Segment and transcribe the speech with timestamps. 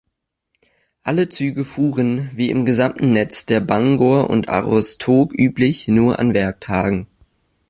[1.03, 7.05] Alle Züge fuhren, wie im gesamten Netz der Bangor&Aroostook üblich, nur an Werktagen.